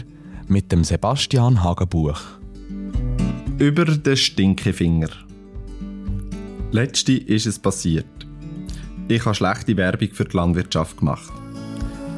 [0.48, 2.20] mit dem Sebastian Hagenbuch.
[3.58, 5.08] Über den Stinkefinger.
[6.70, 8.06] Letzte ist es passiert.
[9.08, 11.32] Ich habe schlechte Werbung für die Landwirtschaft gemacht.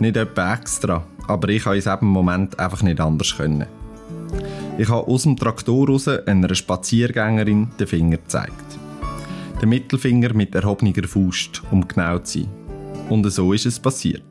[0.01, 3.67] Nicht etwa extra, aber ich habe in diesem Moment einfach nicht anders können.
[4.79, 8.79] Ich habe aus dem Traktor raus einer Spaziergängerin den Finger gezeigt.
[9.61, 12.49] Den Mittelfinger mit erhobener Faust, um genau zu sein.
[13.09, 14.28] Und so ist es passiert.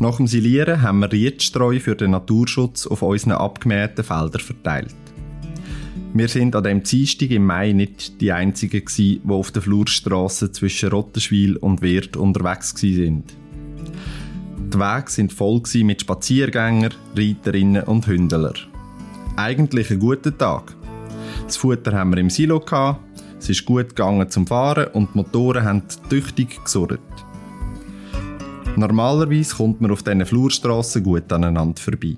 [0.00, 4.94] Nach dem Silieren haben wir Riedstreu für den Naturschutz auf unseren abgemähten Feldern verteilt.
[6.12, 10.50] Wir sind an dem Dienstag im Mai nicht die einzigen gsi, die auf der Flurstrasse
[10.50, 13.24] zwischen Rottenschwil und Wirth unterwegs sind.
[14.72, 18.54] Die Wege sind voll mit Spaziergängern, Reiterinnen und Hündler.
[19.36, 20.74] Eigentlich ein guter Tag.
[21.46, 23.00] Das Futter haben wir im Silo gehabt,
[23.38, 27.00] es ist gut gegangen zum Fahren und die Motoren haben tüchtig gesurrt.
[28.76, 32.16] Normalerweise kommt man auf diesen Flurstrassen gut aneinander vorbei.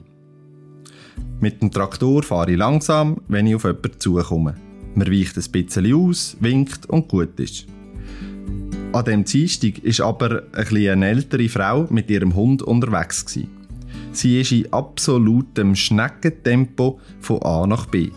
[1.38, 4.54] Mit dem Traktor fahre ich langsam, wenn ich auf jemanden zukomme.
[4.94, 7.66] Man weicht ein bisschen aus, winkt und gut ist.
[8.92, 13.26] An dem Dienstag war aber ein eine ältere Frau mit ihrem Hund unterwegs.
[13.26, 13.50] Gewesen.
[14.12, 18.08] Sie ist in absolutem Schneckentempo von A nach B.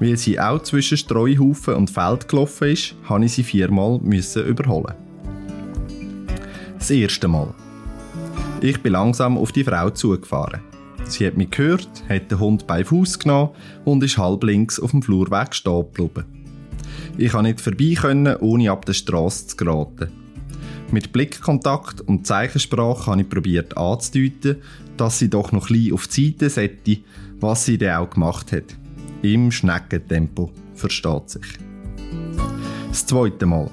[0.00, 4.00] Weil sie auch zwischen Streuhaufen und Feld gelaufen ist, musste ich sie viermal
[4.46, 5.07] überholen.
[6.78, 7.52] Das erste Mal.
[8.60, 10.60] Ich bin langsam auf die Frau zugefahren.
[11.04, 13.50] Sie hat mich gehört, hat den Hund bei Fuß genommen
[13.84, 16.24] und ist halb links auf dem Flurweg stehen geblieben.
[17.16, 20.08] Ich konnte nicht vorbei können, ohne ab der Straße zu geraten.
[20.90, 24.56] Mit Blickkontakt und Zeichensprache habe ich probiert anzudeuten,
[24.96, 26.98] dass sie doch noch ein auf die Seite sollte,
[27.40, 28.76] was sie dann auch gemacht hat.
[29.22, 31.46] Im Schneckentempo, versteht sich.
[32.88, 33.70] Das zweite Mal.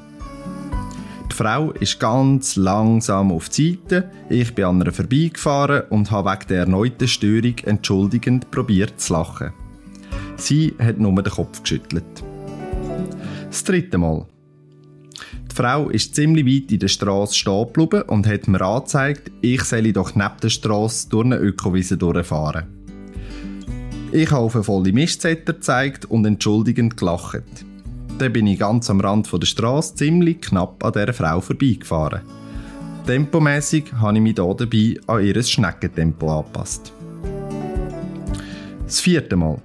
[1.35, 6.29] Die Frau ist ganz langsam auf die Seite, ich bin an ihr vorbeigefahren und habe
[6.29, 9.51] wegen der erneuten Störung entschuldigend probiert zu lachen.
[10.37, 12.05] Sie hat nur den Kopf geschüttelt.
[13.49, 14.25] Das dritte Mal.
[15.51, 19.63] Die Frau ist ziemlich weit in der Straße stehen geblieben und hat mir angezeigt, ich
[19.65, 22.63] solle doch neben der Straße durch eine Ökowiese durchfahren.
[24.13, 27.43] Ich habe auf eine volle Mistzetter gezeigt und entschuldigend gelacht.
[28.17, 32.21] Dann bin ich ganz am Rand der Straße ziemlich knapp an dieser Frau vorbeigefahren.
[33.05, 36.93] Tempomäßig habe ich mich hier dabei an ihr Schneckentempo angepasst.
[38.85, 39.61] Das vierte Mal.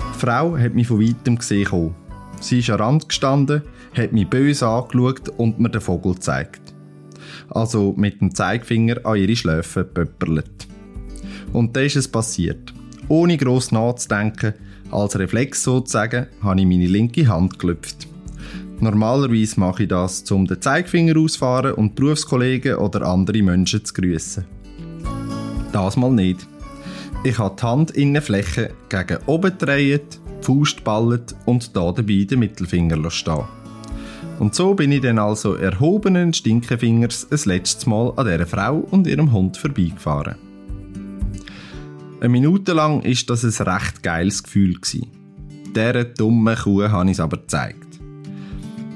[0.00, 1.94] Die Frau hat mich von weitem gesehen.
[2.40, 3.62] Sie ist am Rand gestanden,
[3.94, 6.74] hat mich böse angeschaut und mir den Vogel gezeigt.
[7.48, 10.66] Also mit dem Zeigefinger an ihre Schläfe pöpperlet.
[11.52, 12.74] Und dann ist es passiert.
[13.08, 14.54] Ohne gross nachzudenken,
[14.90, 18.08] als Reflex sozusagen, habe ich meine linke Hand gelüpft.
[18.80, 24.44] Normalerweise mache ich das, um den Zeigefinger auszufahren und Berufskollegen oder andere Menschen zu grüßen.
[25.72, 26.46] Das mal nicht.
[27.24, 33.10] Ich habe die Handinnenfläche gegen oben gedreht, die Faust ballet und da dabei den Mittelfinger
[33.10, 33.44] stehen.
[34.38, 39.08] Und so bin ich dann also erhobenen Stinkefingers ein letztes Mal an dieser Frau und
[39.08, 40.36] ihrem Hund vorbeigefahren.
[42.20, 44.76] Eine Minute lang war das ein recht geiles Gefühl.
[45.74, 48.00] Dieser dummen Kuh habe ich es aber gezeigt.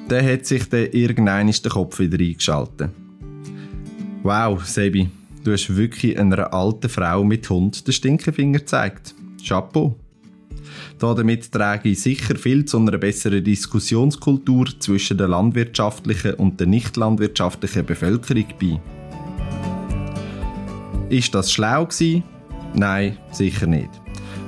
[0.09, 2.91] Dann hat sich dann irgendein der Kopf wieder eingeschaltet.
[4.25, 5.09] Wow, Sebi,
[5.45, 9.15] du hast wirklich einer alten Frau mit Hund den Stinkefinger gezeigt.
[9.47, 9.95] Chapeau.
[10.99, 16.97] Damit trage ich sicher viel zu einer besseren Diskussionskultur zwischen der landwirtschaftlichen und der nicht
[16.97, 18.81] landwirtschaftlichen Bevölkerung bei.
[21.09, 22.25] Ist das schlau gewesen?
[22.75, 23.91] Nein, sicher nicht.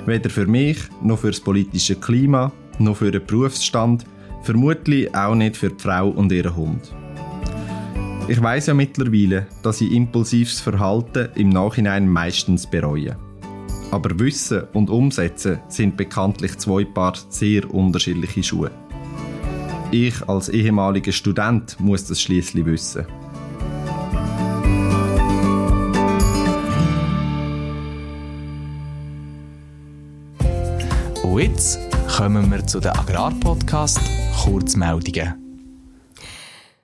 [0.05, 4.05] Weder für mich, noch für das politische Klima, noch für den Berufsstand,
[4.41, 6.93] vermutlich auch nicht für die Frau und ihren Hund.
[8.27, 13.17] Ich weiß ja mittlerweile, dass ich impulsives Verhalten im Nachhinein meistens bereue.
[13.91, 18.71] Aber Wissen und Umsetzen sind bekanntlich zwei Paar sehr unterschiedliche Schuhe.
[19.91, 23.05] Ich als ehemaliger Student muss das schließlich wissen.
[31.35, 31.79] Und jetzt
[32.15, 33.99] kommen wir zu den Agrarpodcast
[34.41, 35.33] Kurzmeldungen.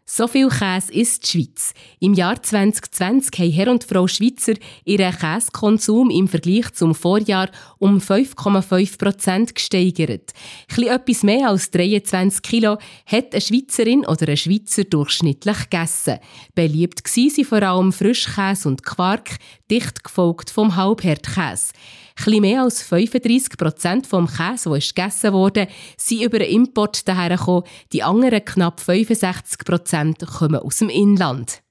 [0.06, 1.74] So viel Käse isst die Schweiz.
[2.02, 8.00] Im Jahr 2020 haben Herr und Frau Schweizer ihren Käsekonsum im Vergleich zum Vorjahr um
[8.00, 10.34] 5,5 Prozent gesteigert.
[10.78, 16.20] Etwas mehr als 23 Kilo hat eine Schweizerin oder ein Schweizer durchschnittlich gegessen.
[16.56, 19.38] Beliebt waren vor allem Frischkäse und Quark,
[19.70, 21.72] dicht gefolgt vom Halbherdkäse.
[22.18, 27.64] Etwas mehr als 35 Prozent vom Käse, der gegessen wurde, sind über den Import dahergekommen.
[27.92, 31.62] Die anderen knapp 65 Prozent kommen aus dem Inland.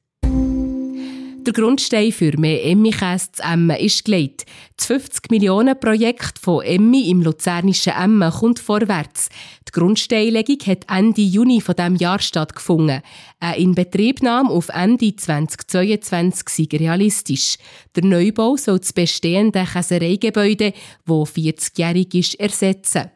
[1.47, 4.45] Der Grundstein für mehr Emmi-Käse zu Emmen ist gelegt.
[4.77, 9.31] Das 50 Millionen Projekt von Emmi im luzernischen Emmen kommt vorwärts.
[9.67, 13.01] Die Grundsteinlegung hat Ende Juni von diesem Jahr stattgefunden.
[13.39, 17.57] Eine Inbetriebnahme auf Ende 2022 sei realistisch.
[17.97, 20.75] Der Neubau soll das bestehende Käsereigebäude,
[21.07, 23.11] das 40-jährig ist, ersetzen.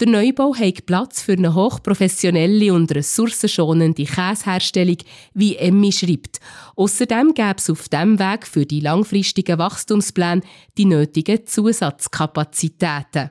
[0.00, 4.98] Der Neubau hat Platz für eine hochprofessionelle und ressourcenschonende Käseherstellung,
[5.34, 6.40] wie Emmi schreibt.
[6.76, 10.42] Außerdem gäbe es auf diesem Weg für die langfristigen Wachstumspläne
[10.76, 13.30] die nötigen Zusatzkapazitäten.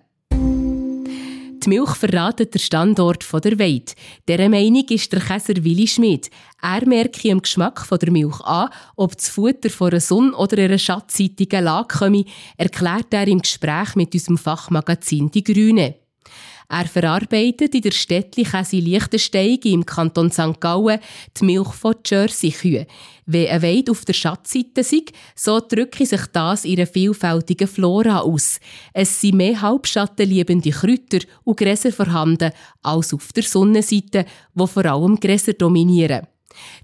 [1.63, 3.95] Die Milch verratet den Standort der Weid.
[4.27, 6.29] Dieser Meinung ist der Käser Willi Schmid.
[6.61, 10.77] Er merke im Geschmack der Milch an, ob das Futter von einer Sonne- oder einer
[10.77, 12.25] schattseitigen Lage komme,
[12.57, 16.02] erklärt er im Gespräch mit unserem Fachmagazin Die Grüne.
[16.69, 20.59] Er verarbeitet in der Städtli Käse Liechtensteig im Kanton St.
[20.59, 20.99] Gallen
[21.37, 22.85] die Milch von Jersey-Kühen.
[23.25, 28.19] Wenn ein Weid auf der Schatzseite ist, so drücke sich das in einer vielfältigen Flora
[28.19, 28.59] aus.
[28.93, 32.51] Es sind mehr halbschattenliebende Kräuter und Gräser vorhanden
[32.81, 36.27] als auf der Sonnenseite, wo vor allem Gräser dominieren.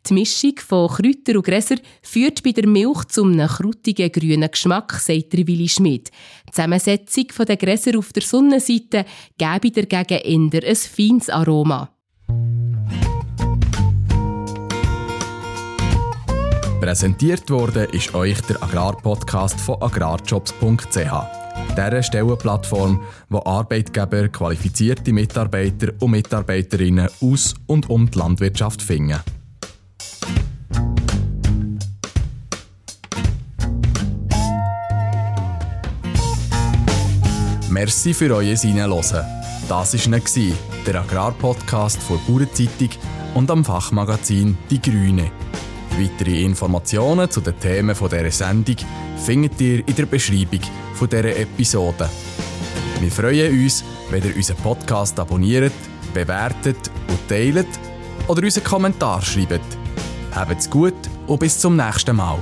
[0.08, 4.94] Die Mischung von Kräutern und Gräsern führt bei der Milch zu einem krutigen grünen Geschmack,
[4.94, 6.10] sagt der Willi Schmidt.
[6.48, 9.06] Die Zusammensetzung der Gräser auf der Sonnenseite
[9.38, 11.90] gebe dagegen eher ein feines Aroma.
[16.80, 21.40] Präsentiert wurde ist euch der Agrarpodcast von agrarjobs.ch.
[21.76, 29.20] Dieser Stellenplattform, wo Arbeitgeber qualifizierte Mitarbeiter und Mitarbeiterinnen aus und um die Landwirtschaft finden.
[37.80, 39.26] Merci für euer Hineinhören.
[39.70, 40.56] Das war
[40.86, 42.90] der Agrarpodcast von Bauernzeitung
[43.36, 45.32] und am Fachmagazin Die Grüne.
[45.98, 48.76] Weitere Informationen zu den Themen dieser Sendung
[49.16, 50.60] findet ihr in der Beschreibung
[51.00, 52.10] dieser Episode.
[53.00, 55.72] Wir freuen uns, wenn ihr unseren Podcast abonniert,
[56.14, 57.80] bewertet und teilt
[58.28, 59.78] oder unseren Kommentar schreibt.
[60.36, 62.40] Habt's gut und bis zum nächsten Mal.